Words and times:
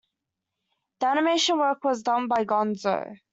The 0.99 1.05
animation 1.09 1.59
work 1.59 1.83
was 1.83 2.01
done 2.01 2.27
by 2.27 2.43
Gonzo. 2.43 3.17